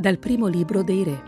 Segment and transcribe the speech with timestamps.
[0.00, 1.22] Dal primo libro dei Re.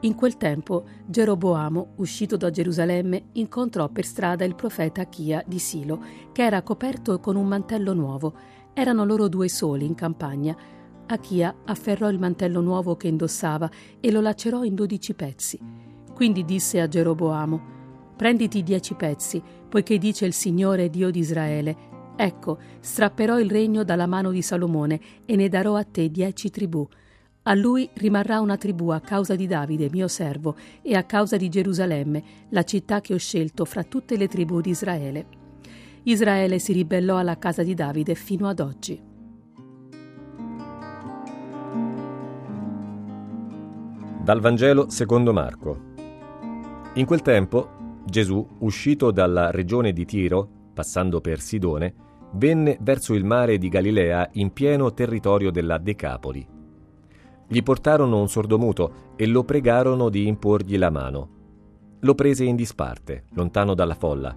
[0.00, 6.02] In quel tempo Geroboamo, uscito da Gerusalemme, incontrò per strada il profeta Achia di Silo,
[6.32, 8.34] che era coperto con un mantello nuovo.
[8.74, 10.56] Erano loro due soli in campagna.
[11.06, 15.60] Achia afferrò il mantello nuovo che indossava e lo lacerò in dodici pezzi.
[16.12, 17.60] Quindi disse a Geroboamo:
[18.16, 21.76] Prenditi dieci pezzi, poiché dice il Signore Dio di Israele:
[22.16, 26.84] Ecco, strapperò il regno dalla mano di Salomone e ne darò a te dieci tribù
[27.44, 31.48] a lui rimarrà una tribù a causa di Davide, mio servo, e a causa di
[31.48, 35.26] Gerusalemme, la città che ho scelto fra tutte le tribù di Israele.
[36.04, 39.10] Israele si ribellò alla casa di Davide fino ad oggi.
[44.22, 45.90] Dal Vangelo secondo Marco.
[46.94, 51.94] In quel tempo Gesù, uscito dalla regione di Tiro, passando per Sidone,
[52.34, 56.60] venne verso il mare di Galilea in pieno territorio della Decapoli
[57.52, 61.28] gli portarono un sordomuto e lo pregarono di imporgli la mano.
[62.00, 64.34] Lo prese in disparte, lontano dalla folla.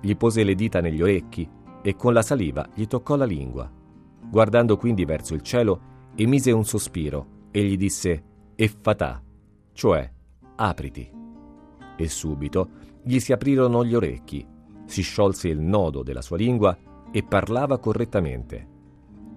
[0.00, 1.48] Gli pose le dita negli orecchi
[1.80, 3.70] e con la saliva gli toccò la lingua.
[4.28, 5.80] Guardando quindi verso il cielo,
[6.16, 8.24] emise un sospiro e gli disse
[8.56, 9.22] Effatà,
[9.72, 10.10] cioè
[10.56, 11.08] apriti.
[11.96, 12.70] E subito
[13.04, 14.44] gli si aprirono gli orecchi,
[14.84, 16.76] si sciolse il nodo della sua lingua
[17.12, 18.68] e parlava correttamente.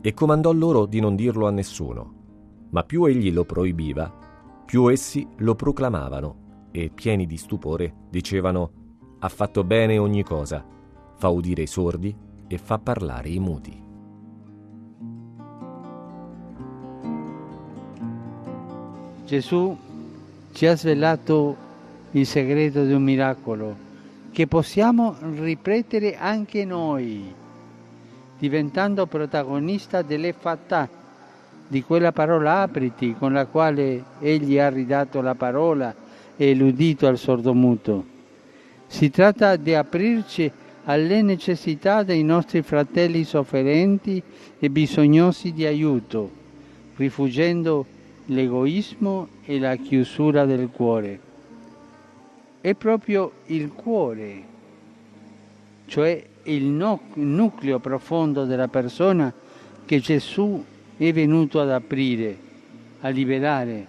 [0.01, 2.19] E comandò loro di non dirlo a nessuno
[2.71, 4.11] ma più egli lo proibiva,
[4.65, 8.71] più essi lo proclamavano e, pieni di stupore, dicevano
[9.19, 10.65] ha fatto bene ogni cosa,
[11.17, 12.15] fa udire i sordi
[12.47, 13.83] e fa parlare i muti.
[19.25, 19.77] Gesù
[20.51, 21.55] ci ha svelato
[22.11, 23.89] il segreto di un miracolo
[24.31, 27.33] che possiamo ripetere anche noi,
[28.39, 30.89] diventando protagonista delle fatà
[31.71, 35.95] di quella parola apriti con la quale egli ha ridato la parola
[36.35, 38.03] e l'udito al sordomuto.
[38.87, 40.51] Si tratta di aprirci
[40.83, 44.21] alle necessità dei nostri fratelli sofferenti
[44.59, 46.29] e bisognosi di aiuto,
[46.97, 47.85] rifuggendo
[48.25, 51.19] l'egoismo e la chiusura del cuore.
[52.59, 54.43] È proprio il cuore,
[55.85, 59.33] cioè il nucleo profondo della persona
[59.85, 60.65] che Gesù
[61.07, 62.37] è venuto ad aprire,
[62.99, 63.87] a liberare,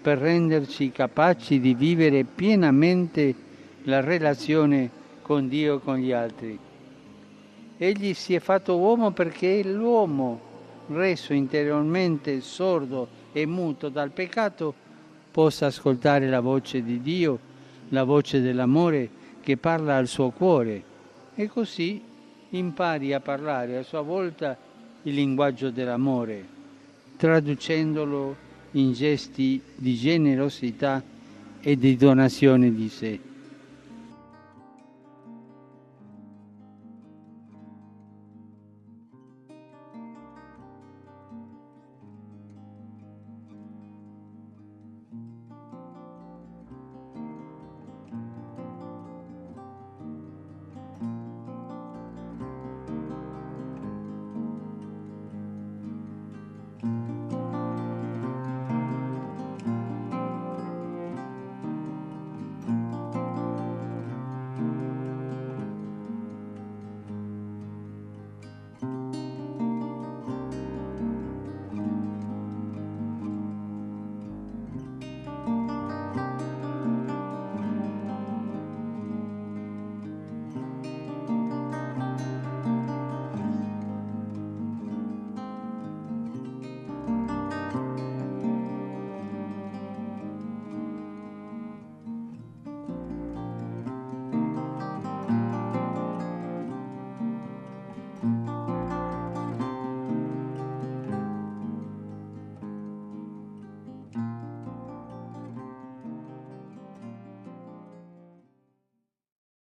[0.00, 3.34] per renderci capaci di vivere pienamente
[3.82, 6.58] la relazione con Dio e con gli altri.
[7.76, 10.40] Egli si è fatto uomo perché l'uomo,
[10.88, 14.72] reso interiormente sordo e muto dal peccato,
[15.30, 17.38] possa ascoltare la voce di Dio,
[17.90, 19.10] la voce dell'amore
[19.42, 20.82] che parla al suo cuore
[21.34, 22.02] e così
[22.50, 24.56] impari a parlare a sua volta
[25.04, 26.52] il linguaggio dell'amore
[27.16, 28.36] traducendolo
[28.72, 31.02] in gesti di generosità
[31.60, 33.18] e di donazione di sé.